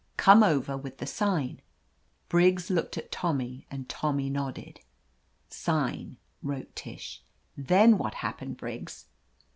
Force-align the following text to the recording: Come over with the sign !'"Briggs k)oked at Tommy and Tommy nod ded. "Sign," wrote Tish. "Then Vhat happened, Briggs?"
Come 0.17 0.41
over 0.41 0.75
with 0.75 0.97
the 0.97 1.05
sign 1.05 1.61
!'"Briggs 2.27 2.69
k)oked 2.71 2.97
at 2.97 3.11
Tommy 3.11 3.67
and 3.69 3.87
Tommy 3.87 4.31
nod 4.31 4.55
ded. 4.55 4.79
"Sign," 5.47 6.17
wrote 6.41 6.75
Tish. 6.75 7.21
"Then 7.55 7.99
Vhat 7.99 8.15
happened, 8.15 8.57
Briggs?" 8.57 9.05